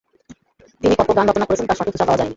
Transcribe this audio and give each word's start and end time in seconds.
তিনি 0.81 0.93
কত 0.99 1.09
গান 1.17 1.25
রচনা 1.27 1.45
করেছেন 1.47 1.67
তার 1.67 1.77
সঠিক 1.79 1.93
হিসাব 1.95 2.07
পাওয়া 2.07 2.19
যায়নি। 2.19 2.29